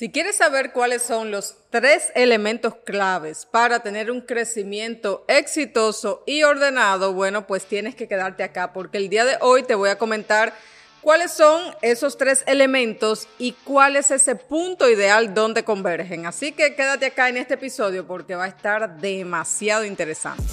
Si 0.00 0.10
quieres 0.10 0.36
saber 0.36 0.72
cuáles 0.72 1.02
son 1.02 1.30
los 1.30 1.56
tres 1.68 2.10
elementos 2.14 2.74
claves 2.86 3.44
para 3.44 3.80
tener 3.80 4.10
un 4.10 4.22
crecimiento 4.22 5.26
exitoso 5.28 6.22
y 6.24 6.42
ordenado, 6.42 7.12
bueno, 7.12 7.46
pues 7.46 7.66
tienes 7.66 7.94
que 7.94 8.08
quedarte 8.08 8.42
acá 8.42 8.72
porque 8.72 8.96
el 8.96 9.10
día 9.10 9.26
de 9.26 9.36
hoy 9.42 9.62
te 9.62 9.74
voy 9.74 9.90
a 9.90 9.98
comentar 9.98 10.54
cuáles 11.02 11.32
son 11.32 11.60
esos 11.82 12.16
tres 12.16 12.44
elementos 12.46 13.28
y 13.38 13.52
cuál 13.52 13.94
es 13.94 14.10
ese 14.10 14.36
punto 14.36 14.88
ideal 14.88 15.34
donde 15.34 15.64
convergen. 15.64 16.24
Así 16.24 16.52
que 16.52 16.74
quédate 16.74 17.04
acá 17.04 17.28
en 17.28 17.36
este 17.36 17.52
episodio 17.52 18.06
porque 18.06 18.34
va 18.34 18.44
a 18.44 18.48
estar 18.48 19.00
demasiado 19.00 19.84
interesante. 19.84 20.44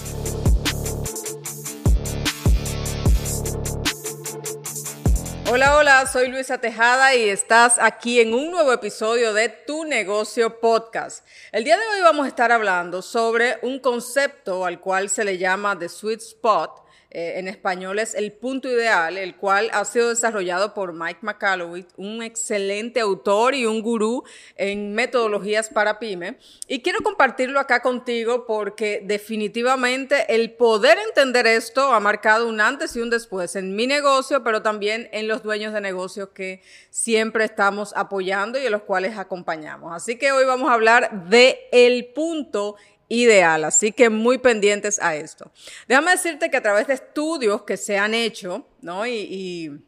Hola, 5.50 5.78
hola, 5.78 6.06
soy 6.08 6.28
Luisa 6.28 6.58
Tejada 6.58 7.16
y 7.16 7.30
estás 7.30 7.80
aquí 7.80 8.20
en 8.20 8.34
un 8.34 8.52
nuevo 8.52 8.74
episodio 8.74 9.34
de 9.34 9.48
Tu 9.48 9.86
Negocio 9.86 10.60
Podcast. 10.60 11.26
El 11.54 11.64
día 11.64 11.78
de 11.78 11.88
hoy 11.88 12.02
vamos 12.02 12.26
a 12.26 12.28
estar 12.28 12.52
hablando 12.52 13.02
sobre 13.02 13.58
un 13.62 13.80
concepto 13.80 14.66
al 14.66 14.82
cual 14.82 15.10
se 15.10 15.24
le 15.24 15.38
llama 15.38 15.80
The 15.80 15.88
Sweet 15.88 16.20
Spot 16.20 16.87
eh, 17.10 17.36
en 17.38 17.48
español 17.48 18.00
es 18.00 18.16
El 18.16 18.34
Punto 18.34 18.68
Ideal, 18.70 19.18
el 19.18 19.36
cual 19.36 19.70
ha 19.74 19.86
sido 19.86 20.10
desarrollado 20.10 20.74
por 20.74 20.92
Mike 20.92 21.20
McCalloway, 21.22 21.86
un 21.96 22.22
excelente 22.22 23.00
autor 23.00 23.56
y 23.56 23.66
un 23.66 23.82
gurú 23.82 24.24
en 24.58 24.94
metodologías 24.94 25.70
para 25.70 26.00
pyme. 26.00 26.38
Y 26.68 26.82
quiero 26.82 27.00
compartirlo 27.02 27.62
acá 27.62 27.82
contigo 27.82 28.46
porque 28.46 29.02
definitivamente 29.06 30.36
el 30.36 30.52
poder 30.52 30.98
entender 31.00 31.48
esto 31.48 31.94
ha 31.94 32.00
marcado 32.02 32.48
un 32.48 32.60
antes 32.60 32.96
y 32.98 33.00
un 33.00 33.10
después 33.10 33.56
en 33.56 33.74
mi 33.74 33.88
negocio, 33.88 34.44
pero 34.44 34.62
también 34.62 35.08
en 35.14 35.30
los 35.30 35.44
dueños 35.44 35.74
de 35.74 35.80
negocios 35.80 36.30
que 36.34 36.62
siempre 36.90 37.46
estamos 37.46 37.94
apoyando 37.96 38.60
y 38.60 38.66
en 38.66 38.72
los 38.74 38.82
cuales 38.82 39.18
acompañamos. 39.18 39.94
Así 39.96 40.18
que 40.18 40.34
hoy 40.34 40.44
vamos 40.44 40.70
a 40.70 40.74
hablar 40.74 41.30
de 41.30 41.70
el 41.72 42.08
punto 42.08 42.76
ideal. 43.10 43.64
Así 43.64 43.92
que 43.92 44.10
muy 44.10 44.38
pendientes 44.38 45.00
a 45.02 45.16
esto. 45.16 45.52
Déjame 45.88 46.12
decirte 46.12 46.50
que 46.50 46.58
a 46.58 46.62
través 46.62 46.88
de 46.88 46.96
estudios 46.96 47.64
que 47.64 47.78
se 47.78 47.98
han 47.98 48.14
hecho, 48.14 48.66
¿no? 48.82 49.06
Y, 49.06 49.84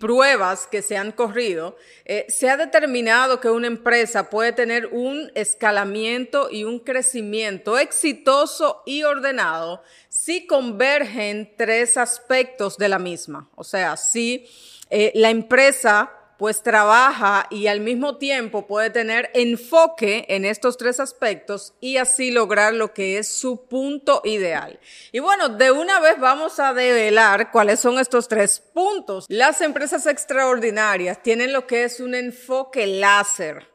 pruebas 0.00 0.66
que 0.66 0.82
se 0.82 0.96
han 0.96 1.12
corrido, 1.12 1.76
eh, 2.04 2.26
se 2.28 2.50
ha 2.50 2.56
determinado 2.56 3.40
que 3.40 3.48
una 3.48 3.68
empresa 3.68 4.28
puede 4.28 4.52
tener 4.52 4.86
un 4.86 5.30
escalamiento 5.36 6.48
y 6.50 6.64
un 6.64 6.80
crecimiento 6.80 7.78
exitoso 7.78 8.82
y 8.86 9.04
ordenado 9.04 9.82
si 10.08 10.48
convergen 10.48 11.54
tres 11.56 11.96
aspectos 11.96 12.76
de 12.76 12.88
la 12.88 12.98
misma. 12.98 13.48
O 13.54 13.62
sea, 13.62 13.96
si 13.96 14.48
eh, 14.90 15.12
la 15.14 15.30
empresa 15.30 16.17
pues 16.38 16.62
trabaja 16.62 17.48
y 17.50 17.66
al 17.66 17.80
mismo 17.80 18.16
tiempo 18.16 18.66
puede 18.66 18.90
tener 18.90 19.28
enfoque 19.34 20.24
en 20.28 20.44
estos 20.44 20.78
tres 20.78 21.00
aspectos 21.00 21.74
y 21.80 21.96
así 21.96 22.30
lograr 22.30 22.74
lo 22.74 22.94
que 22.94 23.18
es 23.18 23.26
su 23.26 23.66
punto 23.66 24.22
ideal. 24.24 24.78
Y 25.10 25.18
bueno, 25.18 25.48
de 25.48 25.72
una 25.72 25.98
vez 25.98 26.18
vamos 26.20 26.60
a 26.60 26.72
develar 26.72 27.50
cuáles 27.50 27.80
son 27.80 27.98
estos 27.98 28.28
tres 28.28 28.60
puntos. 28.60 29.26
Las 29.28 29.60
empresas 29.60 30.06
extraordinarias 30.06 31.20
tienen 31.24 31.52
lo 31.52 31.66
que 31.66 31.82
es 31.82 31.98
un 31.98 32.14
enfoque 32.14 32.86
láser. 32.86 33.66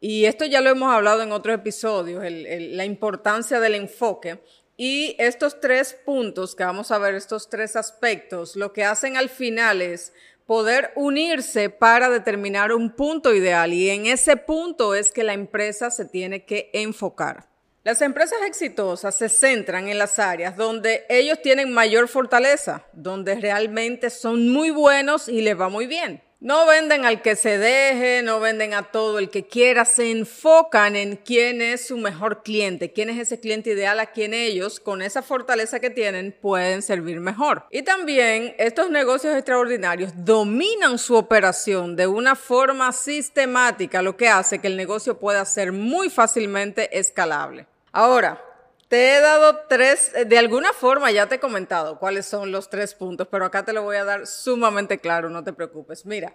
Y 0.00 0.26
esto 0.26 0.44
ya 0.44 0.60
lo 0.60 0.70
hemos 0.70 0.94
hablado 0.94 1.22
en 1.22 1.32
otros 1.32 1.56
episodios, 1.56 2.22
la 2.22 2.84
importancia 2.84 3.58
del 3.58 3.74
enfoque. 3.74 4.40
Y 4.76 5.16
estos 5.18 5.60
tres 5.60 5.98
puntos 6.04 6.54
que 6.54 6.62
vamos 6.62 6.92
a 6.92 6.98
ver, 6.98 7.16
estos 7.16 7.50
tres 7.50 7.74
aspectos, 7.74 8.54
lo 8.54 8.72
que 8.72 8.84
hacen 8.84 9.16
al 9.16 9.28
final 9.28 9.82
es 9.82 10.12
poder 10.48 10.92
unirse 10.96 11.68
para 11.68 12.08
determinar 12.08 12.72
un 12.72 12.88
punto 12.88 13.34
ideal 13.34 13.70
y 13.74 13.90
en 13.90 14.06
ese 14.06 14.38
punto 14.38 14.94
es 14.94 15.12
que 15.12 15.22
la 15.22 15.34
empresa 15.34 15.90
se 15.90 16.06
tiene 16.06 16.46
que 16.46 16.70
enfocar. 16.72 17.50
Las 17.84 18.00
empresas 18.00 18.38
exitosas 18.46 19.14
se 19.14 19.28
centran 19.28 19.88
en 19.88 19.98
las 19.98 20.18
áreas 20.18 20.56
donde 20.56 21.04
ellos 21.10 21.42
tienen 21.42 21.70
mayor 21.70 22.08
fortaleza, 22.08 22.86
donde 22.94 23.34
realmente 23.34 24.08
son 24.08 24.48
muy 24.48 24.70
buenos 24.70 25.28
y 25.28 25.42
les 25.42 25.60
va 25.60 25.68
muy 25.68 25.86
bien. 25.86 26.22
No 26.40 26.66
venden 26.66 27.04
al 27.04 27.20
que 27.20 27.34
se 27.34 27.58
deje, 27.58 28.22
no 28.22 28.38
venden 28.38 28.72
a 28.72 28.84
todo 28.84 29.18
el 29.18 29.28
que 29.28 29.48
quiera, 29.48 29.84
se 29.84 30.12
enfocan 30.12 30.94
en 30.94 31.16
quién 31.16 31.60
es 31.60 31.88
su 31.88 31.96
mejor 31.96 32.44
cliente, 32.44 32.92
quién 32.92 33.10
es 33.10 33.18
ese 33.18 33.40
cliente 33.40 33.70
ideal 33.70 33.98
a 33.98 34.06
quien 34.06 34.32
ellos, 34.32 34.78
con 34.78 35.02
esa 35.02 35.22
fortaleza 35.22 35.80
que 35.80 35.90
tienen, 35.90 36.30
pueden 36.40 36.82
servir 36.82 37.18
mejor. 37.18 37.66
Y 37.72 37.82
también 37.82 38.54
estos 38.58 38.88
negocios 38.88 39.34
extraordinarios 39.34 40.12
dominan 40.14 40.98
su 40.98 41.16
operación 41.16 41.96
de 41.96 42.06
una 42.06 42.36
forma 42.36 42.92
sistemática, 42.92 44.00
lo 44.00 44.16
que 44.16 44.28
hace 44.28 44.60
que 44.60 44.68
el 44.68 44.76
negocio 44.76 45.18
pueda 45.18 45.44
ser 45.44 45.72
muy 45.72 46.08
fácilmente 46.08 46.96
escalable. 46.96 47.66
Ahora, 47.90 48.47
te 48.88 49.16
he 49.16 49.20
dado 49.20 49.64
tres, 49.68 50.12
eh, 50.14 50.24
de 50.24 50.38
alguna 50.38 50.72
forma 50.72 51.10
ya 51.10 51.26
te 51.26 51.36
he 51.36 51.40
comentado 51.40 51.98
cuáles 51.98 52.26
son 52.26 52.50
los 52.50 52.70
tres 52.70 52.94
puntos, 52.94 53.28
pero 53.30 53.44
acá 53.44 53.64
te 53.64 53.72
lo 53.72 53.82
voy 53.82 53.96
a 53.96 54.04
dar 54.04 54.26
sumamente 54.26 54.98
claro, 54.98 55.30
no 55.30 55.44
te 55.44 55.52
preocupes. 55.52 56.06
Mira, 56.06 56.32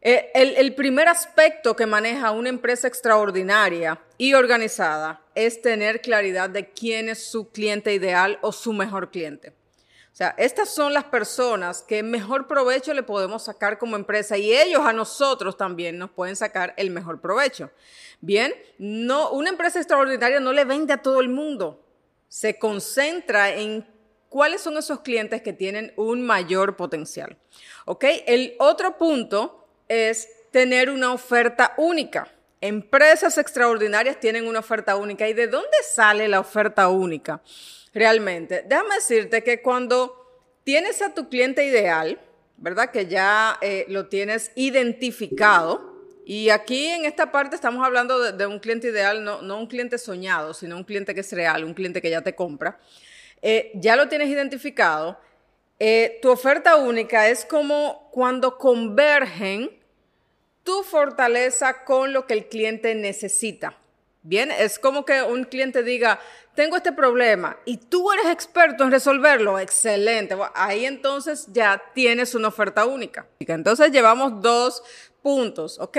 eh, 0.00 0.30
el, 0.34 0.56
el, 0.56 0.74
primer 0.74 1.06
aspecto 1.06 1.76
que 1.76 1.86
maneja 1.86 2.32
una 2.32 2.48
empresa 2.48 2.88
extraordinaria 2.88 4.00
y 4.18 4.34
organizada 4.34 5.22
es 5.34 5.62
tener 5.62 6.00
claridad 6.00 6.50
de 6.50 6.70
quién 6.70 7.08
es 7.08 7.24
su 7.24 7.50
cliente 7.50 7.94
ideal 7.94 8.38
o 8.42 8.52
su 8.52 8.72
mejor 8.72 9.10
cliente. 9.10 9.52
O 10.12 10.14
sea, 10.14 10.34
estas 10.36 10.68
son 10.68 10.92
las 10.92 11.04
personas 11.04 11.82
que 11.82 12.02
mejor 12.02 12.46
provecho 12.46 12.92
le 12.92 13.02
podemos 13.02 13.44
sacar 13.44 13.78
como 13.78 13.96
empresa 13.96 14.36
y 14.36 14.54
ellos 14.54 14.82
a 14.84 14.92
nosotros 14.92 15.56
también 15.56 15.98
nos 15.98 16.10
pueden 16.10 16.36
sacar 16.36 16.74
el 16.76 16.90
mejor 16.90 17.20
provecho. 17.20 17.70
Bien, 18.20 18.54
no, 18.78 19.30
una 19.30 19.48
empresa 19.48 19.78
extraordinaria 19.78 20.38
no 20.38 20.52
le 20.52 20.64
vende 20.64 20.92
a 20.92 21.02
todo 21.02 21.20
el 21.20 21.28
mundo 21.30 21.82
se 22.32 22.58
concentra 22.58 23.50
en 23.50 23.86
cuáles 24.30 24.62
son 24.62 24.78
esos 24.78 25.00
clientes 25.00 25.42
que 25.42 25.52
tienen 25.52 25.92
un 25.96 26.22
mayor 26.22 26.76
potencial. 26.76 27.36
¿Ok? 27.84 28.06
El 28.26 28.56
otro 28.58 28.96
punto 28.96 29.68
es 29.86 30.30
tener 30.50 30.88
una 30.88 31.12
oferta 31.12 31.74
única. 31.76 32.32
Empresas 32.62 33.36
extraordinarias 33.36 34.18
tienen 34.18 34.46
una 34.46 34.60
oferta 34.60 34.96
única. 34.96 35.28
¿Y 35.28 35.34
de 35.34 35.46
dónde 35.46 35.76
sale 35.86 36.26
la 36.26 36.40
oferta 36.40 36.88
única? 36.88 37.42
Realmente, 37.94 38.64
déjame 38.66 38.94
decirte 38.96 39.42
que 39.42 39.60
cuando 39.60 40.16
tienes 40.64 41.02
a 41.02 41.14
tu 41.14 41.28
cliente 41.28 41.64
ideal, 41.64 42.20
¿verdad? 42.56 42.90
Que 42.90 43.06
ya 43.06 43.58
eh, 43.60 43.84
lo 43.88 44.08
tienes 44.08 44.52
identificado, 44.54 45.92
y 46.24 46.50
aquí 46.50 46.86
en 46.86 47.04
esta 47.04 47.32
parte 47.32 47.56
estamos 47.56 47.84
hablando 47.84 48.32
de, 48.32 48.46
un 48.46 48.60
cliente 48.60 48.88
ideal, 48.88 49.24
no, 49.24 49.58
un 49.58 49.66
cliente 49.66 49.98
soñado, 49.98 50.54
sino 50.54 50.76
un 50.76 50.84
cliente 50.84 51.14
que 51.14 51.20
es 51.20 51.32
real, 51.32 51.64
un 51.64 51.74
cliente 51.74 52.00
que 52.00 52.10
ya 52.10 52.22
te 52.22 52.34
compra. 52.34 52.78
Eh, 53.40 53.72
ya 53.74 53.96
lo 53.96 54.08
tienes 54.08 54.28
identificado. 54.28 55.18
Eh, 55.80 56.20
tu 56.22 56.30
oferta 56.30 56.76
única 56.76 57.28
es 57.28 57.44
como 57.44 58.08
cuando 58.12 58.56
convergen 58.56 59.70
tu 60.62 60.84
fortaleza 60.84 61.84
con 61.84 62.12
lo 62.12 62.24
que 62.24 62.34
el 62.34 62.46
cliente 62.46 62.94
necesita. 62.94 63.76
Bien, 64.24 64.52
es 64.52 64.78
como 64.78 65.04
que 65.04 65.20
un 65.22 65.44
cliente 65.44 65.82
diga, 65.82 66.20
tengo 66.54 66.76
este 66.76 66.92
problema 66.92 67.56
y 67.64 67.78
tú 67.78 68.12
eres 68.12 68.26
experto 68.26 68.84
en 68.84 68.92
resolverlo. 68.92 69.58
Excelente. 69.58 70.36
ahí 70.54 70.86
entonces 70.86 71.48
ya 71.52 71.82
tienes 71.94 72.34
una 72.34 72.48
oferta 72.48 72.86
única. 72.86 73.26
Entonces 73.40 73.90
llevamos 73.90 74.40
dos 74.40 74.82
puntos, 75.22 75.78
¿ok? 75.80 75.98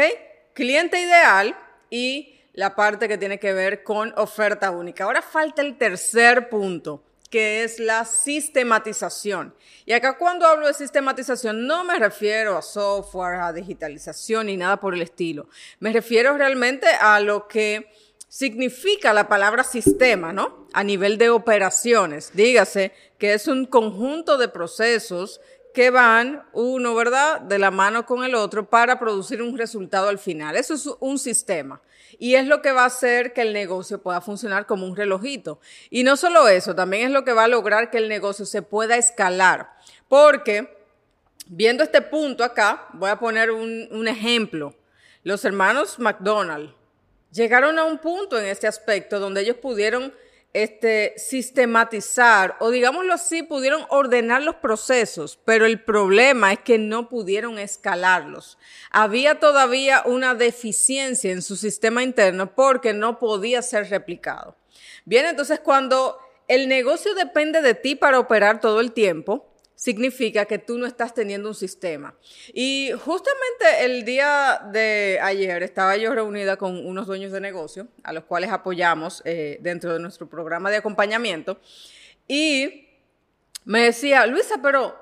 Cliente 0.53 1.01
ideal 1.01 1.55
y 1.89 2.39
la 2.53 2.75
parte 2.75 3.07
que 3.07 3.17
tiene 3.17 3.39
que 3.39 3.51
ver 3.51 3.83
con 3.83 4.13
oferta 4.17 4.71
única. 4.71 5.03
Ahora 5.03 5.21
falta 5.21 5.61
el 5.61 5.77
tercer 5.77 6.49
punto, 6.49 7.03
que 7.29 7.63
es 7.63 7.79
la 7.79 8.05
sistematización. 8.05 9.55
Y 9.85 9.93
acá 9.93 10.17
cuando 10.17 10.45
hablo 10.45 10.67
de 10.67 10.73
sistematización 10.75 11.65
no 11.65 11.83
me 11.83 11.97
refiero 11.97 12.55
a 12.55 12.61
software, 12.61 13.41
a 13.41 13.51
digitalización 13.51 14.45
ni 14.45 14.55
nada 14.55 14.79
por 14.79 14.93
el 14.93 15.01
estilo. 15.01 15.49
Me 15.79 15.91
refiero 15.91 16.37
realmente 16.37 16.87
a 16.87 17.19
lo 17.19 17.47
que 17.47 17.89
significa 18.33 19.13
la 19.13 19.27
palabra 19.27 19.63
sistema, 19.63 20.33
¿no? 20.33 20.65
A 20.73 20.83
nivel 20.83 21.19
de 21.19 21.29
operaciones. 21.29 22.31
Dígase 22.33 22.91
que 23.19 23.35
es 23.35 23.47
un 23.47 23.67
conjunto 23.67 24.39
de 24.39 24.47
procesos 24.47 25.39
que 25.71 25.91
van 25.91 26.43
uno, 26.51 26.95
¿verdad?, 26.95 27.41
de 27.41 27.59
la 27.59 27.69
mano 27.69 28.07
con 28.07 28.23
el 28.23 28.33
otro 28.33 28.67
para 28.67 28.97
producir 28.97 29.43
un 29.43 29.55
resultado 29.55 30.09
al 30.09 30.17
final. 30.17 30.55
Eso 30.55 30.73
es 30.73 30.89
un 30.99 31.19
sistema. 31.19 31.79
Y 32.17 32.33
es 32.33 32.47
lo 32.47 32.63
que 32.63 32.71
va 32.71 32.81
a 32.81 32.87
hacer 32.87 33.33
que 33.33 33.43
el 33.43 33.53
negocio 33.53 34.01
pueda 34.01 34.19
funcionar 34.19 34.65
como 34.65 34.87
un 34.87 34.95
relojito. 34.95 35.59
Y 35.91 36.03
no 36.03 36.17
solo 36.17 36.47
eso, 36.47 36.73
también 36.73 37.03
es 37.05 37.11
lo 37.11 37.23
que 37.23 37.33
va 37.33 37.43
a 37.43 37.47
lograr 37.47 37.91
que 37.91 37.99
el 37.99 38.09
negocio 38.09 38.47
se 38.47 38.63
pueda 38.63 38.97
escalar. 38.97 39.75
Porque, 40.07 40.75
viendo 41.45 41.83
este 41.83 42.01
punto 42.01 42.43
acá, 42.43 42.87
voy 42.93 43.11
a 43.11 43.19
poner 43.19 43.51
un, 43.51 43.87
un 43.91 44.07
ejemplo. 44.07 44.73
Los 45.21 45.45
hermanos 45.45 45.99
McDonald 45.99 46.73
llegaron 47.33 47.79
a 47.79 47.83
un 47.83 47.97
punto 47.97 48.39
en 48.39 48.45
este 48.45 48.67
aspecto 48.67 49.19
donde 49.19 49.41
ellos 49.41 49.57
pudieron 49.57 50.13
este, 50.53 51.13
sistematizar 51.17 52.57
o 52.59 52.69
digámoslo 52.69 53.13
así, 53.13 53.41
pudieron 53.41 53.85
ordenar 53.89 54.43
los 54.43 54.55
procesos, 54.55 55.39
pero 55.43 55.65
el 55.65 55.83
problema 55.83 56.53
es 56.53 56.59
que 56.59 56.77
no 56.77 57.09
pudieron 57.09 57.57
escalarlos. 57.57 58.59
Había 58.91 59.39
todavía 59.39 60.03
una 60.05 60.35
deficiencia 60.35 61.31
en 61.31 61.41
su 61.41 61.55
sistema 61.55 62.03
interno 62.03 62.53
porque 62.53 62.93
no 62.93 63.17
podía 63.17 63.61
ser 63.63 63.89
replicado. 63.89 64.55
Bien, 65.05 65.25
entonces 65.25 65.59
cuando 65.59 66.19
el 66.47 66.67
negocio 66.67 67.15
depende 67.15 67.61
de 67.61 67.73
ti 67.73 67.95
para 67.95 68.19
operar 68.19 68.61
todo 68.61 68.79
el 68.79 68.91
tiempo, 68.91 69.52
significa 69.83 70.45
que 70.45 70.59
tú 70.59 70.77
no 70.77 70.85
estás 70.85 71.13
teniendo 71.13 71.49
un 71.49 71.55
sistema. 71.55 72.15
Y 72.53 72.91
justamente 73.03 73.83
el 73.83 74.05
día 74.05 74.61
de 74.71 75.19
ayer 75.21 75.61
estaba 75.61 75.97
yo 75.97 76.13
reunida 76.13 76.55
con 76.55 76.87
unos 76.87 77.05
dueños 77.05 77.33
de 77.33 77.41
negocio, 77.41 77.89
a 78.01 78.13
los 78.13 78.23
cuales 78.23 78.49
apoyamos 78.49 79.21
eh, 79.25 79.57
dentro 79.59 79.91
de 79.91 79.99
nuestro 79.99 80.29
programa 80.29 80.71
de 80.71 80.77
acompañamiento, 80.77 81.59
y 82.29 82.87
me 83.65 83.83
decía, 83.83 84.25
Luisa, 84.25 84.61
pero 84.63 84.95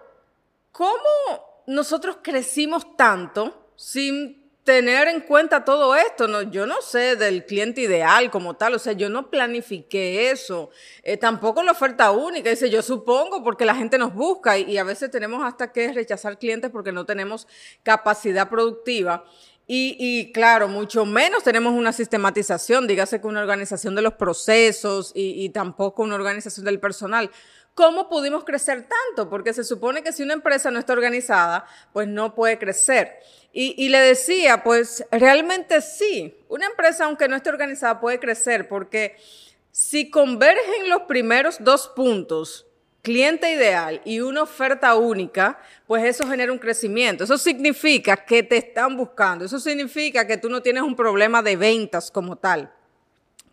¿cómo 0.72 1.62
nosotros 1.68 2.18
crecimos 2.24 2.98
tanto 2.98 3.74
sin 3.76 4.41
tener 4.64 5.08
en 5.08 5.22
cuenta 5.22 5.66
todo 5.66 5.96
esto. 5.96 6.44
Yo 6.44 6.66
no 6.66 6.82
sé 6.82 7.16
del 7.16 7.46
cliente 7.46 7.82
ideal 7.82 8.30
como 8.30 8.56
tal, 8.56 8.76
o 8.76 8.80
sea, 8.80 8.94
yo 8.94 9.10
no 9.10 9.30
planifiqué 9.30 10.32
eso. 10.32 10.70
Eh, 11.04 11.18
tampoco 11.18 11.64
la 11.64 11.72
oferta 11.72 12.12
única, 12.12 12.50
dice, 12.50 12.70
yo 12.70 12.82
supongo 12.82 13.44
porque 13.44 13.66
la 13.66 13.76
gente 13.76 13.98
nos 13.98 14.14
busca 14.14 14.58
y, 14.58 14.78
a 14.78 14.84
veces 14.84 15.12
tenemos 15.12 15.44
hasta 15.44 15.72
que 15.72 15.92
rechazar 15.92 16.38
clientes 16.38 16.70
porque 16.72 16.92
no 16.92 17.06
tenemos 17.06 17.48
capacidad 17.84 18.50
productiva. 18.50 19.26
Y, 19.74 20.34
claro, 20.34 20.68
mucho 20.68 21.06
menos 21.06 21.44
tenemos 21.44 21.72
una 21.72 21.94
sistematización, 21.94 22.88
dígase 22.88 23.22
que 23.22 23.28
una 23.28 23.40
organización 23.40 23.96
de 23.96 24.02
los 24.02 24.16
procesos 24.16 25.14
y, 25.16 25.46
y 25.46 25.48
tampoco 25.48 26.04
una 26.04 26.16
organización 26.16 26.66
del 26.66 26.82
personal. 26.82 27.32
¿Cómo 27.74 28.10
pudimos 28.10 28.44
crecer 28.44 28.88
tanto? 28.88 29.30
Porque 29.30 29.54
se 29.54 29.64
supone 29.64 30.04
que 30.04 30.12
si 30.12 30.24
una 30.24 30.34
empresa 30.34 30.72
no 30.72 30.80
está 30.80 30.94
organizada, 30.94 31.66
pues 31.94 32.08
no 32.08 32.36
puede 32.36 32.60
crecer. 32.60 33.20
Y, 33.54 33.90
le 33.90 34.00
decía, 34.00 34.64
pues 34.64 35.06
realmente 35.12 35.82
sí, 35.82 36.38
una 36.48 36.68
empresa 36.68 37.04
aunque 37.04 37.28
no 37.28 37.36
esté 37.36 37.50
organizada 37.50 38.00
puede 38.00 38.18
crecer 38.18 38.70
porque 38.70 39.18
si 39.72 40.10
convergen 40.10 40.88
los 40.88 41.02
primeros 41.02 41.58
dos 41.60 41.90
puntos, 41.90 42.66
cliente 43.02 43.52
ideal 43.52 44.02
y 44.06 44.22
una 44.22 44.44
oferta 44.44 44.96
única, 44.96 45.60
pues 45.86 46.04
eso 46.06 46.26
genera 46.28 46.52
un 46.52 46.60
crecimiento. 46.60 47.26
Eso 47.26 47.38
significa 47.38 48.16
que 48.16 48.42
te 48.42 48.58
están 48.58 48.96
buscando, 48.96 49.44
eso 49.44 49.60
significa 49.60 50.26
que 50.26 50.38
tú 50.38 50.50
no 50.50 50.62
tienes 50.62 50.84
un 50.84 50.96
problema 50.96 51.42
de 51.42 51.58
ventas 51.58 52.10
como 52.10 52.38
tal, 52.38 52.72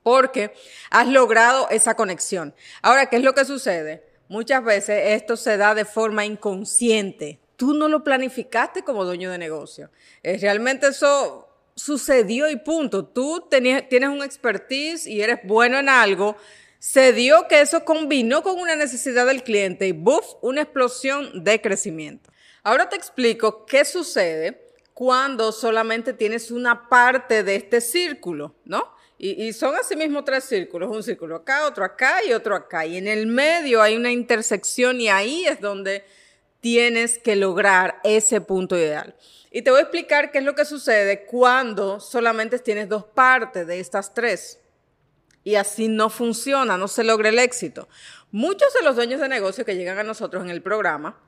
porque 0.04 0.54
has 0.90 1.08
logrado 1.08 1.68
esa 1.70 1.94
conexión. 1.94 2.54
Ahora, 2.82 3.06
¿qué 3.06 3.16
es 3.16 3.22
lo 3.22 3.34
que 3.34 3.44
sucede? 3.44 4.07
Muchas 4.28 4.62
veces 4.64 5.00
esto 5.20 5.36
se 5.36 5.56
da 5.56 5.74
de 5.74 5.84
forma 5.84 6.24
inconsciente 6.24 7.40
tú 7.58 7.74
no 7.74 7.88
lo 7.88 8.04
planificaste 8.04 8.84
como 8.84 9.04
dueño 9.04 9.30
de 9.30 9.36
negocio. 9.36 9.90
Eh, 10.22 10.38
realmente 10.40 10.86
eso 10.86 11.48
sucedió 11.74 12.48
y 12.48 12.56
punto. 12.56 13.04
Tú 13.04 13.46
tienes 13.50 14.08
un 14.08 14.22
expertise 14.22 15.06
y 15.06 15.20
eres 15.20 15.40
bueno 15.44 15.78
en 15.78 15.88
algo. 15.88 16.36
Se 16.78 17.12
dio 17.12 17.48
que 17.48 17.60
eso 17.60 17.84
combinó 17.84 18.44
con 18.44 18.58
una 18.60 18.76
necesidad 18.76 19.26
del 19.26 19.42
cliente 19.42 19.88
y 19.88 19.92
¡buf! 19.92 20.24
una 20.40 20.62
explosión 20.62 21.42
de 21.42 21.60
crecimiento. 21.60 22.30
Ahora 22.62 22.88
te 22.88 22.94
explico 22.94 23.66
qué 23.66 23.84
sucede 23.84 24.64
cuando 24.94 25.50
solamente 25.50 26.12
tienes 26.12 26.52
una 26.52 26.88
parte 26.88 27.42
de 27.42 27.56
este 27.56 27.80
círculo, 27.80 28.54
¿no? 28.64 28.94
Y, 29.20 29.52
son 29.52 29.74
asimismo 29.74 30.22
tres 30.22 30.44
círculos, 30.44 30.94
un 30.94 31.02
círculo 31.02 31.34
acá, 31.34 31.66
otro 31.66 31.84
acá 31.84 32.24
y 32.24 32.32
otro 32.32 32.54
acá. 32.54 32.86
Y 32.86 32.96
en 32.96 33.08
el 33.08 33.26
medio 33.26 33.82
hay 33.82 33.96
una 33.96 34.12
intersección 34.12 35.00
y 35.00 35.08
ahí 35.08 35.44
es 35.44 35.60
donde 35.60 36.04
tienes 36.60 37.18
que 37.18 37.34
lograr 37.34 38.00
ese 38.04 38.40
punto 38.40 38.76
ideal. 38.76 39.16
Y 39.50 39.62
te 39.62 39.70
voy 39.70 39.80
a 39.80 39.82
explicar 39.82 40.30
qué 40.30 40.38
es 40.38 40.44
lo 40.44 40.54
que 40.54 40.64
sucede 40.64 41.24
cuando 41.24 41.98
solamente 41.98 42.60
tienes 42.60 42.88
dos 42.88 43.04
partes 43.04 43.66
de 43.66 43.80
estas 43.80 44.14
tres. 44.14 44.60
Y 45.42 45.56
así 45.56 45.88
no 45.88 46.10
funciona, 46.10 46.76
no 46.76 46.86
se 46.86 47.02
logra 47.02 47.30
el 47.30 47.40
éxito. 47.40 47.88
Muchos 48.30 48.72
de 48.74 48.82
los 48.82 48.94
dueños 48.94 49.20
de 49.20 49.28
negocio 49.28 49.64
que 49.64 49.74
llegan 49.74 49.98
a 49.98 50.04
nosotros 50.04 50.44
en 50.44 50.50
el 50.50 50.62
programa 50.62 51.18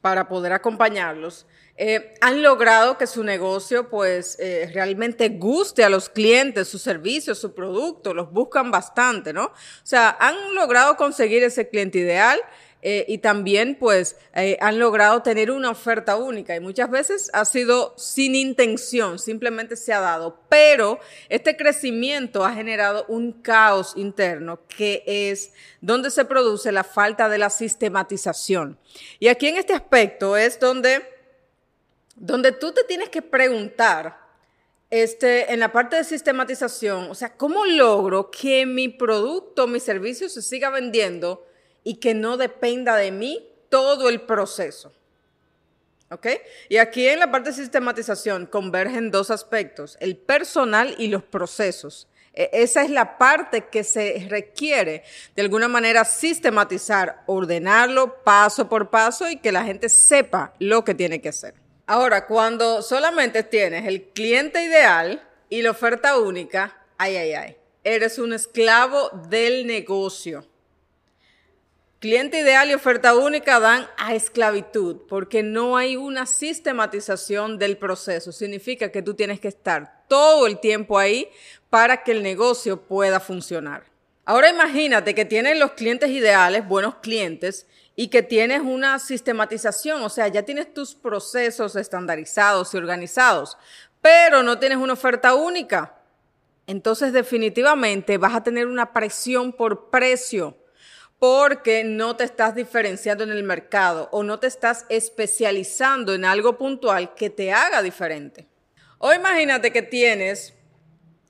para 0.00 0.28
poder 0.28 0.52
acompañarlos, 0.52 1.46
eh, 1.76 2.14
han 2.20 2.42
logrado 2.42 2.98
que 2.98 3.06
su 3.06 3.22
negocio 3.22 3.88
pues 3.88 4.36
eh, 4.40 4.68
realmente 4.74 5.28
guste 5.28 5.84
a 5.84 5.88
los 5.88 6.08
clientes, 6.08 6.66
su 6.66 6.78
servicio, 6.78 7.36
su 7.36 7.54
producto, 7.54 8.14
los 8.14 8.32
buscan 8.32 8.70
bastante, 8.70 9.32
¿no? 9.32 9.44
O 9.44 9.52
sea, 9.84 10.16
han 10.18 10.54
logrado 10.56 10.96
conseguir 10.96 11.44
ese 11.44 11.68
cliente 11.68 11.98
ideal 11.98 12.40
eh, 12.80 13.04
y 13.08 13.18
también 13.18 13.74
pues 13.74 14.16
eh, 14.36 14.56
han 14.60 14.78
logrado 14.78 15.20
tener 15.22 15.50
una 15.50 15.70
oferta 15.70 16.14
única 16.14 16.54
y 16.54 16.60
muchas 16.60 16.88
veces 16.88 17.28
ha 17.32 17.44
sido 17.44 17.92
sin 17.96 18.36
intención, 18.36 19.18
simplemente 19.18 19.74
se 19.74 19.92
ha 19.92 19.98
dado, 19.98 20.38
pero 20.48 21.00
este 21.28 21.56
crecimiento 21.56 22.44
ha 22.44 22.52
generado 22.52 23.04
un 23.08 23.32
caos 23.32 23.94
interno 23.96 24.60
que 24.68 25.02
es 25.04 25.52
donde 25.80 26.10
se 26.12 26.24
produce 26.24 26.70
la 26.70 26.84
falta 26.84 27.28
de 27.28 27.38
la 27.38 27.50
sistematización. 27.50 28.78
Y 29.18 29.26
aquí 29.26 29.48
en 29.48 29.56
este 29.56 29.72
aspecto 29.72 30.36
es 30.36 30.60
donde, 30.60 31.02
donde 32.14 32.52
tú 32.52 32.70
te 32.70 32.84
tienes 32.84 33.08
que 33.08 33.22
preguntar, 33.22 34.28
este, 34.90 35.52
en 35.52 35.60
la 35.60 35.72
parte 35.72 35.96
de 35.96 36.04
sistematización, 36.04 37.10
o 37.10 37.14
sea, 37.14 37.36
¿cómo 37.36 37.66
logro 37.66 38.30
que 38.30 38.64
mi 38.66 38.88
producto, 38.88 39.66
mi 39.66 39.80
servicio 39.80 40.28
se 40.28 40.42
siga 40.42 40.70
vendiendo 40.70 41.47
y 41.88 41.94
que 41.94 42.12
no 42.12 42.36
dependa 42.36 42.96
de 42.96 43.10
mí 43.10 43.48
todo 43.70 44.10
el 44.10 44.20
proceso. 44.20 44.92
¿Ok? 46.10 46.26
Y 46.68 46.76
aquí 46.76 47.08
en 47.08 47.18
la 47.18 47.30
parte 47.30 47.48
de 47.48 47.56
sistematización 47.56 48.44
convergen 48.44 49.10
dos 49.10 49.30
aspectos, 49.30 49.96
el 49.98 50.14
personal 50.18 50.94
y 50.98 51.08
los 51.08 51.22
procesos. 51.22 52.06
E, 52.34 52.50
esa 52.52 52.82
es 52.82 52.90
la 52.90 53.16
parte 53.16 53.68
que 53.68 53.84
se 53.84 54.26
requiere 54.28 55.02
de 55.34 55.40
alguna 55.40 55.66
manera 55.66 56.04
sistematizar, 56.04 57.22
ordenarlo 57.24 58.22
paso 58.22 58.68
por 58.68 58.90
paso 58.90 59.30
y 59.30 59.36
que 59.36 59.50
la 59.50 59.64
gente 59.64 59.88
sepa 59.88 60.52
lo 60.58 60.84
que 60.84 60.94
tiene 60.94 61.22
que 61.22 61.30
hacer. 61.30 61.54
Ahora, 61.86 62.26
cuando 62.26 62.82
solamente 62.82 63.44
tienes 63.44 63.86
el 63.86 64.10
cliente 64.10 64.62
ideal 64.62 65.26
y 65.48 65.62
la 65.62 65.70
oferta 65.70 66.18
única, 66.18 66.76
ay, 66.98 67.16
ay, 67.16 67.32
ay, 67.32 67.56
eres 67.82 68.18
un 68.18 68.34
esclavo 68.34 69.08
del 69.30 69.66
negocio. 69.66 70.44
Cliente 72.00 72.38
ideal 72.38 72.70
y 72.70 72.74
oferta 72.74 73.16
única 73.16 73.58
dan 73.58 73.88
a 73.96 74.14
esclavitud 74.14 74.98
porque 75.08 75.42
no 75.42 75.76
hay 75.76 75.96
una 75.96 76.26
sistematización 76.26 77.58
del 77.58 77.76
proceso. 77.76 78.30
Significa 78.30 78.92
que 78.92 79.02
tú 79.02 79.14
tienes 79.14 79.40
que 79.40 79.48
estar 79.48 80.04
todo 80.06 80.46
el 80.46 80.60
tiempo 80.60 80.96
ahí 80.96 81.28
para 81.70 82.04
que 82.04 82.12
el 82.12 82.22
negocio 82.22 82.82
pueda 82.82 83.18
funcionar. 83.18 83.82
Ahora 84.24 84.48
imagínate 84.48 85.12
que 85.12 85.24
tienes 85.24 85.58
los 85.58 85.72
clientes 85.72 86.10
ideales, 86.10 86.68
buenos 86.68 86.96
clientes, 86.96 87.66
y 87.96 88.06
que 88.06 88.22
tienes 88.22 88.60
una 88.60 89.00
sistematización, 89.00 90.00
o 90.02 90.08
sea, 90.08 90.28
ya 90.28 90.44
tienes 90.44 90.72
tus 90.72 90.94
procesos 90.94 91.74
estandarizados 91.74 92.72
y 92.72 92.76
organizados, 92.76 93.58
pero 94.00 94.44
no 94.44 94.60
tienes 94.60 94.78
una 94.78 94.92
oferta 94.92 95.34
única. 95.34 95.96
Entonces 96.68 97.12
definitivamente 97.12 98.16
vas 98.16 98.36
a 98.36 98.44
tener 98.44 98.68
una 98.68 98.92
presión 98.92 99.52
por 99.52 99.90
precio 99.90 100.56
porque 101.18 101.82
no 101.84 102.16
te 102.16 102.24
estás 102.24 102.54
diferenciando 102.54 103.24
en 103.24 103.30
el 103.30 103.42
mercado 103.42 104.08
o 104.12 104.22
no 104.22 104.38
te 104.38 104.46
estás 104.46 104.86
especializando 104.88 106.14
en 106.14 106.24
algo 106.24 106.56
puntual 106.56 107.14
que 107.14 107.30
te 107.30 107.52
haga 107.52 107.82
diferente. 107.82 108.46
O 108.98 109.12
imagínate 109.12 109.72
que 109.72 109.82
tienes 109.82 110.54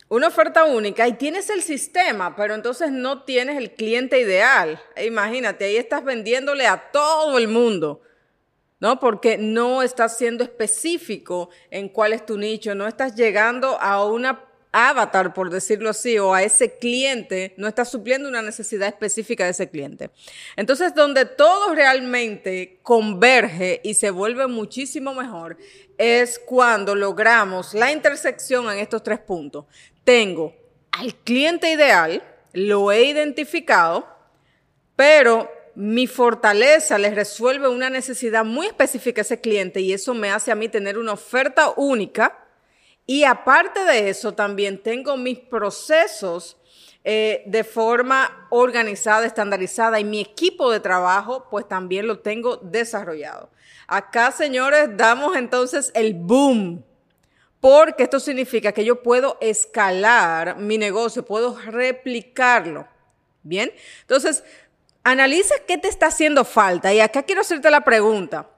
una 0.08 0.28
oferta 0.28 0.64
única 0.64 1.06
y 1.06 1.12
tienes 1.12 1.50
el 1.50 1.62
sistema, 1.62 2.34
pero 2.36 2.54
entonces 2.54 2.90
no 2.90 3.24
tienes 3.24 3.56
el 3.56 3.72
cliente 3.72 4.20
ideal. 4.20 4.80
E 4.94 5.06
imagínate, 5.06 5.66
ahí 5.66 5.76
estás 5.76 6.04
vendiéndole 6.04 6.66
a 6.66 6.90
todo 6.90 7.38
el 7.38 7.48
mundo. 7.48 8.02
¿no? 8.80 9.00
Porque 9.00 9.38
no 9.38 9.82
estás 9.82 10.16
siendo 10.16 10.44
específico 10.44 11.50
en 11.70 11.88
cuál 11.88 12.12
es 12.12 12.24
tu 12.24 12.38
nicho, 12.38 12.74
no 12.74 12.86
estás 12.86 13.16
llegando 13.16 13.78
a 13.80 14.04
una 14.04 14.47
avatar, 14.72 15.32
por 15.34 15.50
decirlo 15.50 15.90
así, 15.90 16.18
o 16.18 16.34
a 16.34 16.42
ese 16.42 16.78
cliente, 16.78 17.54
no 17.56 17.68
está 17.68 17.84
supliendo 17.84 18.28
una 18.28 18.42
necesidad 18.42 18.88
específica 18.88 19.44
de 19.44 19.50
ese 19.50 19.70
cliente. 19.70 20.10
Entonces, 20.56 20.94
donde 20.94 21.24
todo 21.24 21.74
realmente 21.74 22.78
converge 22.82 23.80
y 23.82 23.94
se 23.94 24.10
vuelve 24.10 24.46
muchísimo 24.46 25.14
mejor 25.14 25.56
es 25.96 26.38
cuando 26.38 26.94
logramos 26.94 27.74
la 27.74 27.92
intersección 27.92 28.70
en 28.70 28.78
estos 28.78 29.02
tres 29.02 29.18
puntos. 29.18 29.64
Tengo 30.04 30.54
al 30.92 31.14
cliente 31.14 31.70
ideal, 31.70 32.22
lo 32.52 32.92
he 32.92 33.04
identificado, 33.04 34.06
pero 34.96 35.50
mi 35.74 36.06
fortaleza 36.08 36.98
les 36.98 37.14
resuelve 37.14 37.68
una 37.68 37.88
necesidad 37.88 38.44
muy 38.44 38.66
específica 38.66 39.20
a 39.20 39.22
ese 39.22 39.40
cliente 39.40 39.80
y 39.80 39.92
eso 39.92 40.12
me 40.12 40.30
hace 40.30 40.50
a 40.50 40.56
mí 40.56 40.68
tener 40.68 40.98
una 40.98 41.12
oferta 41.12 41.72
única 41.76 42.47
y 43.10 43.24
aparte 43.24 43.86
de 43.86 44.10
eso, 44.10 44.34
también 44.34 44.82
tengo 44.82 45.16
mis 45.16 45.38
procesos 45.38 46.58
eh, 47.04 47.42
de 47.46 47.64
forma 47.64 48.46
organizada, 48.50 49.24
estandarizada 49.24 49.98
y 49.98 50.04
mi 50.04 50.20
equipo 50.20 50.70
de 50.70 50.78
trabajo 50.78 51.46
pues 51.50 51.66
también 51.66 52.06
lo 52.06 52.18
tengo 52.18 52.58
desarrollado. 52.58 53.48
Acá, 53.86 54.30
señores, 54.30 54.90
damos 54.94 55.38
entonces 55.38 55.90
el 55.94 56.12
boom 56.12 56.84
porque 57.60 58.02
esto 58.02 58.20
significa 58.20 58.72
que 58.72 58.84
yo 58.84 59.02
puedo 59.02 59.38
escalar 59.40 60.58
mi 60.58 60.76
negocio, 60.76 61.24
puedo 61.24 61.58
replicarlo. 61.58 62.86
Bien, 63.42 63.72
entonces, 64.02 64.44
analiza 65.02 65.54
qué 65.66 65.78
te 65.78 65.88
está 65.88 66.08
haciendo 66.08 66.44
falta. 66.44 66.92
Y 66.92 67.00
acá 67.00 67.22
quiero 67.22 67.40
hacerte 67.40 67.70
la 67.70 67.84
pregunta. 67.86 68.50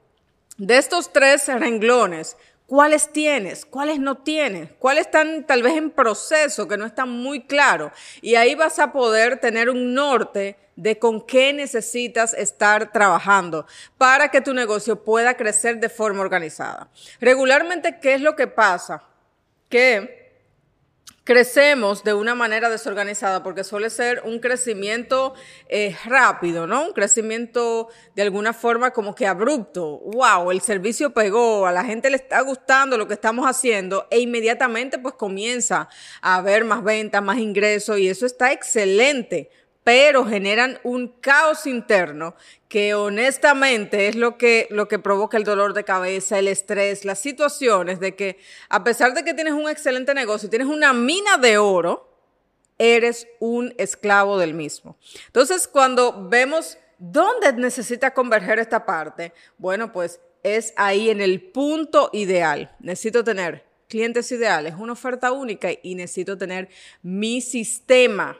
De 0.57 0.77
estos 0.77 1.13
tres 1.13 1.47
renglones, 1.47 2.37
¿cuáles 2.71 3.11
tienes? 3.11 3.67
¿Cuáles 3.67 3.99
no 3.99 4.19
tienes? 4.19 4.71
¿Cuáles 4.79 5.07
están 5.07 5.45
tal 5.45 5.61
vez 5.61 5.75
en 5.75 5.91
proceso, 5.91 6.69
que 6.69 6.77
no 6.77 6.87
están 6.87 7.11
muy 7.11 7.43
claros? 7.43 7.91
Y 8.23 8.37
ahí 8.37 8.55
vas 8.55 8.79
a 8.79 8.93
poder 8.93 9.41
tener 9.41 9.69
un 9.69 9.93
norte 9.93 10.57
de 10.77 10.97
con 10.97 11.21
qué 11.27 11.53
necesitas 11.53 12.33
estar 12.33 12.93
trabajando 12.93 13.67
para 13.99 14.29
que 14.29 14.41
tu 14.41 14.55
negocio 14.55 15.03
pueda 15.03 15.37
crecer 15.37 15.81
de 15.81 15.89
forma 15.89 16.21
organizada. 16.21 16.89
Regularmente, 17.21 17.99
¿qué 18.01 18.15
es 18.15 18.21
lo 18.21 18.37
que 18.37 18.47
pasa? 18.47 19.03
Que 19.69 20.20
crecemos 21.31 22.03
de 22.03 22.13
una 22.13 22.35
manera 22.35 22.69
desorganizada 22.69 23.45
porque 23.45 23.63
suele 23.63 23.89
ser 23.89 24.21
un 24.25 24.41
crecimiento 24.41 25.35
eh, 25.69 25.97
rápido, 26.05 26.67
¿no? 26.67 26.87
Un 26.87 26.93
crecimiento 26.93 27.87
de 28.17 28.23
alguna 28.23 28.53
forma 28.53 28.91
como 28.91 29.15
que 29.15 29.29
abrupto. 29.29 30.01
¡Wow! 30.07 30.51
El 30.51 30.61
servicio 30.61 31.15
pegó, 31.15 31.69
a 31.69 31.73
la 31.73 31.85
gente 31.85 32.11
le 32.11 32.17
está 32.17 32.41
gustando 32.41 32.99
lo 32.99 33.07
que 33.07 33.15
estamos 33.15 33.47
haciendo 33.47 34.09
e 34.11 34.19
inmediatamente 34.19 34.99
pues 34.99 35.15
comienza 35.15 35.89
a 36.21 36.35
haber 36.35 36.65
más 36.65 36.83
ventas, 36.83 37.23
más 37.23 37.39
ingresos 37.39 38.01
y 38.01 38.09
eso 38.09 38.27
está 38.27 38.51
excelente 38.51 39.51
pero 39.85 40.27
generan 40.27 40.79
un 40.83 41.09
caos 41.09 41.67
interno 41.67 42.35
que 42.69 42.95
honestamente 42.95 44.09
es 44.09 44.15
lo 44.15 44.37
que, 44.37 44.69
lo 44.71 44.89
que 44.89 44.99
provoca 44.99 45.37
el 45.37 45.45
dolor 45.45 45.75
de 45.75 45.85
cabeza, 45.85 46.39
el 46.39 46.49
estrés, 46.49 47.05
las 47.05 47.19
situaciones 47.19 47.99
de 47.99 48.15
que 48.15 48.39
a 48.69 48.85
pesar 48.85 49.15
de 49.15 49.25
que 49.25 49.35
tienes 49.35 49.55
un 49.55 49.69
excelente 49.69 50.15
negocio, 50.15 50.51
tienes 50.51 50.69
una 50.69 50.93
mina 50.93 51.39
de 51.39 51.59
oro, 51.59 52.09
eres 52.79 53.27
un 53.41 53.75
esclavo 53.79 54.39
del 54.39 54.55
mismo. 54.55 54.97
Entonces, 55.27 55.69
cuando 55.69 56.29
vemos 56.29 56.79
dónde 56.99 57.53
necesita 57.53 58.13
converger 58.13 58.59
esta 58.59 58.87
parte, 58.87 59.33
bueno, 59.59 59.93
pues 59.93 60.21
es 60.43 60.73
ahí 60.77 61.11
en 61.11 61.21
el 61.21 61.43
punto 61.43 62.11
ideal. 62.13 62.75
Necesito 62.81 63.25
tener 63.25 63.65
clientes 63.89 64.31
ideales, 64.31 64.75
una 64.79 64.93
oferta 64.93 65.33
única 65.33 65.69
y 65.83 65.95
necesito 65.95 66.39
tener 66.39 66.69
mi 67.03 67.41
sistema 67.41 68.39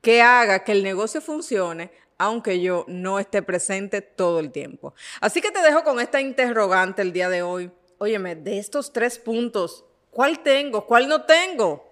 que 0.00 0.22
haga 0.22 0.64
que 0.64 0.72
el 0.72 0.82
negocio 0.82 1.20
funcione 1.20 1.90
aunque 2.18 2.60
yo 2.60 2.84
no 2.88 3.18
esté 3.18 3.42
presente 3.42 4.02
todo 4.02 4.40
el 4.40 4.50
tiempo. 4.50 4.92
Así 5.20 5.40
que 5.40 5.52
te 5.52 5.62
dejo 5.62 5.84
con 5.84 6.00
esta 6.00 6.20
interrogante 6.20 7.00
el 7.00 7.12
día 7.12 7.28
de 7.28 7.42
hoy. 7.42 7.70
Óyeme, 7.98 8.34
de 8.34 8.58
estos 8.58 8.92
tres 8.92 9.18
puntos, 9.18 9.84
¿cuál 10.10 10.40
tengo? 10.40 10.84
¿Cuál 10.84 11.08
no 11.08 11.22
tengo? 11.22 11.84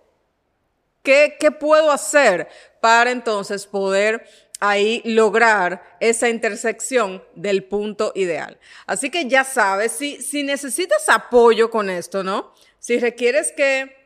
¿Qué, 1.02 1.36
qué 1.38 1.52
puedo 1.52 1.92
hacer 1.92 2.48
para 2.80 3.12
entonces 3.12 3.66
poder 3.66 4.26
ahí 4.58 5.00
lograr 5.04 5.96
esa 6.00 6.28
intersección 6.28 7.24
del 7.36 7.64
punto 7.64 8.12
ideal? 8.16 8.58
Así 8.86 9.10
que 9.10 9.28
ya 9.28 9.44
sabes, 9.44 9.92
si, 9.92 10.20
si 10.20 10.42
necesitas 10.42 11.08
apoyo 11.08 11.70
con 11.70 11.88
esto, 11.88 12.24
¿no? 12.24 12.52
Si 12.80 12.98
requieres 12.98 13.52
que 13.52 14.05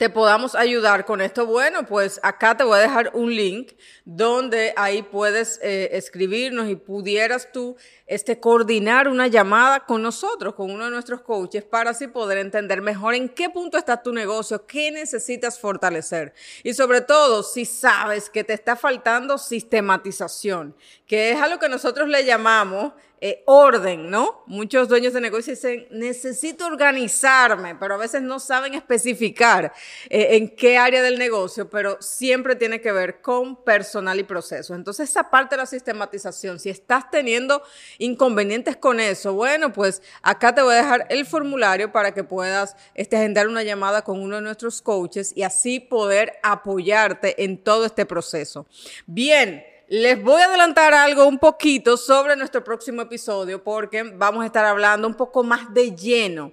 te 0.00 0.08
podamos 0.08 0.54
ayudar 0.54 1.04
con 1.04 1.20
esto, 1.20 1.44
bueno, 1.44 1.84
pues 1.84 2.20
acá 2.22 2.56
te 2.56 2.64
voy 2.64 2.78
a 2.78 2.80
dejar 2.80 3.10
un 3.12 3.34
link 3.34 3.72
donde 4.06 4.72
ahí 4.78 5.02
puedes 5.02 5.60
eh, 5.62 5.90
escribirnos 5.92 6.70
y 6.70 6.74
pudieras 6.74 7.52
tú 7.52 7.76
este, 8.06 8.40
coordinar 8.40 9.08
una 9.08 9.26
llamada 9.26 9.80
con 9.80 10.00
nosotros, 10.00 10.54
con 10.54 10.70
uno 10.70 10.86
de 10.86 10.90
nuestros 10.90 11.20
coaches, 11.20 11.64
para 11.64 11.90
así 11.90 12.08
poder 12.08 12.38
entender 12.38 12.80
mejor 12.80 13.14
en 13.14 13.28
qué 13.28 13.50
punto 13.50 13.76
está 13.76 14.02
tu 14.02 14.14
negocio, 14.14 14.64
qué 14.66 14.90
necesitas 14.90 15.58
fortalecer. 15.60 16.32
Y 16.64 16.72
sobre 16.72 17.02
todo, 17.02 17.42
si 17.42 17.66
sabes 17.66 18.30
que 18.30 18.42
te 18.42 18.54
está 18.54 18.76
faltando 18.76 19.36
sistematización, 19.36 20.74
que 21.10 21.32
es 21.32 21.42
a 21.42 21.48
lo 21.48 21.58
que 21.58 21.68
nosotros 21.68 22.08
le 22.08 22.24
llamamos 22.24 22.92
eh, 23.20 23.42
orden, 23.46 24.10
¿no? 24.10 24.44
Muchos 24.46 24.86
dueños 24.86 25.12
de 25.12 25.20
negocio 25.20 25.52
dicen, 25.52 25.88
necesito 25.90 26.64
organizarme, 26.66 27.74
pero 27.74 27.94
a 27.94 27.98
veces 27.98 28.22
no 28.22 28.38
saben 28.38 28.74
especificar 28.74 29.72
eh, 30.08 30.36
en 30.36 30.54
qué 30.54 30.78
área 30.78 31.02
del 31.02 31.18
negocio, 31.18 31.68
pero 31.68 32.00
siempre 32.00 32.54
tiene 32.54 32.80
que 32.80 32.92
ver 32.92 33.20
con 33.22 33.56
personal 33.64 34.20
y 34.20 34.22
proceso. 34.22 34.76
Entonces, 34.76 35.10
esa 35.10 35.30
parte 35.30 35.56
de 35.56 35.62
la 35.62 35.66
sistematización, 35.66 36.60
si 36.60 36.70
estás 36.70 37.10
teniendo 37.10 37.60
inconvenientes 37.98 38.76
con 38.76 39.00
eso, 39.00 39.34
bueno, 39.34 39.72
pues 39.72 40.02
acá 40.22 40.54
te 40.54 40.62
voy 40.62 40.74
a 40.74 40.82
dejar 40.82 41.06
el 41.10 41.26
formulario 41.26 41.90
para 41.90 42.14
que 42.14 42.22
puedas 42.22 42.76
este, 42.94 43.16
agendar 43.16 43.48
una 43.48 43.64
llamada 43.64 44.02
con 44.02 44.20
uno 44.20 44.36
de 44.36 44.42
nuestros 44.42 44.80
coaches 44.80 45.32
y 45.34 45.42
así 45.42 45.80
poder 45.80 46.34
apoyarte 46.44 47.42
en 47.42 47.58
todo 47.58 47.84
este 47.84 48.06
proceso. 48.06 48.64
Bien. 49.06 49.64
Les 49.92 50.22
voy 50.22 50.40
a 50.40 50.44
adelantar 50.44 50.94
algo 50.94 51.26
un 51.26 51.40
poquito 51.40 51.96
sobre 51.96 52.36
nuestro 52.36 52.62
próximo 52.62 53.02
episodio 53.02 53.64
porque 53.64 54.04
vamos 54.04 54.44
a 54.44 54.46
estar 54.46 54.64
hablando 54.64 55.08
un 55.08 55.14
poco 55.14 55.42
más 55.42 55.74
de 55.74 55.96
lleno 55.96 56.52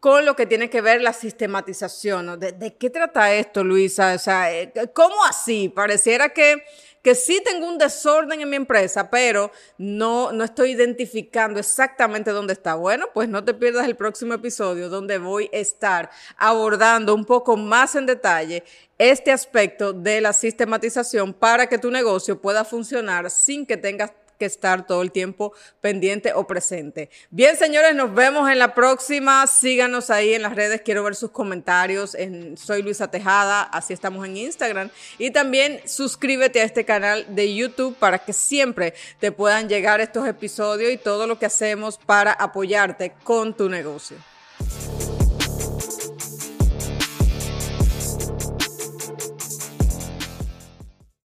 con 0.00 0.24
lo 0.24 0.36
que 0.36 0.46
tiene 0.46 0.70
que 0.70 0.80
ver 0.80 1.02
la 1.02 1.12
sistematización. 1.12 2.38
¿De, 2.38 2.52
¿De, 2.52 2.76
qué 2.76 2.90
trata 2.90 3.32
esto, 3.34 3.64
Luisa? 3.64 4.14
O 4.14 4.18
sea, 4.18 4.52
eh, 4.52 4.72
¿cómo 4.94 5.24
así? 5.24 5.68
Pareciera 5.68 6.28
que 6.30 6.62
que 7.02 7.14
sí 7.14 7.40
tengo 7.44 7.66
un 7.66 7.78
desorden 7.78 8.40
en 8.40 8.50
mi 8.50 8.56
empresa, 8.56 9.08
pero 9.10 9.50
no, 9.78 10.32
no 10.32 10.44
estoy 10.44 10.72
identificando 10.72 11.60
exactamente 11.60 12.32
dónde 12.32 12.52
está. 12.52 12.74
Bueno, 12.74 13.06
pues 13.14 13.28
no 13.28 13.44
te 13.44 13.54
pierdas 13.54 13.86
el 13.86 13.96
próximo 13.96 14.34
episodio 14.34 14.88
donde 14.88 15.18
voy 15.18 15.48
a 15.52 15.56
estar 15.56 16.10
abordando 16.36 17.14
un 17.14 17.24
poco 17.24 17.56
más 17.56 17.94
en 17.94 18.06
detalle 18.06 18.64
este 18.98 19.30
aspecto 19.30 19.92
de 19.92 20.20
la 20.20 20.32
sistematización 20.32 21.32
para 21.32 21.66
que 21.66 21.78
tu 21.78 21.90
negocio 21.90 22.40
pueda 22.40 22.64
funcionar 22.64 23.30
sin 23.30 23.64
que 23.64 23.76
tengas 23.76 24.12
que 24.38 24.46
estar 24.46 24.86
todo 24.86 25.02
el 25.02 25.12
tiempo 25.12 25.52
pendiente 25.80 26.32
o 26.32 26.46
presente. 26.46 27.10
Bien, 27.30 27.56
señores, 27.56 27.94
nos 27.94 28.14
vemos 28.14 28.50
en 28.50 28.58
la 28.58 28.74
próxima. 28.74 29.46
Síganos 29.46 30.10
ahí 30.10 30.34
en 30.34 30.42
las 30.42 30.54
redes. 30.54 30.80
Quiero 30.82 31.02
ver 31.02 31.14
sus 31.14 31.30
comentarios. 31.30 32.14
En, 32.14 32.56
soy 32.56 32.82
Luisa 32.82 33.10
Tejada, 33.10 33.62
así 33.62 33.92
estamos 33.92 34.24
en 34.26 34.36
Instagram. 34.36 34.90
Y 35.18 35.30
también 35.30 35.80
suscríbete 35.86 36.60
a 36.60 36.64
este 36.64 36.84
canal 36.84 37.26
de 37.28 37.54
YouTube 37.54 37.96
para 37.96 38.18
que 38.18 38.32
siempre 38.32 38.94
te 39.18 39.32
puedan 39.32 39.68
llegar 39.68 40.00
estos 40.00 40.26
episodios 40.26 40.92
y 40.92 40.96
todo 40.96 41.26
lo 41.26 41.38
que 41.38 41.46
hacemos 41.46 41.98
para 41.98 42.32
apoyarte 42.32 43.12
con 43.24 43.54
tu 43.54 43.68
negocio. 43.68 44.16